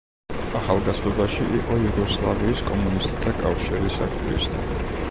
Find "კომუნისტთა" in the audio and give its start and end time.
2.71-3.37